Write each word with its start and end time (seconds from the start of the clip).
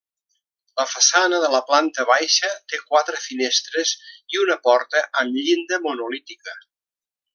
La 0.79 0.85
façana 0.93 1.41
de 1.43 1.49
la 1.55 1.59
planta 1.67 2.05
baixa 2.11 2.49
té 2.73 2.79
quatre 2.93 3.21
finestres 3.27 3.93
i 4.37 4.41
una 4.47 4.57
porta 4.71 5.05
amb 5.23 5.39
llinda 5.43 5.81
monolítica. 5.85 6.57